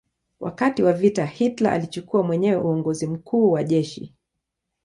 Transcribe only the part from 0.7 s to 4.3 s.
wa vita Hitler alichukua mwenyewe uongozi mkuu wa jeshi.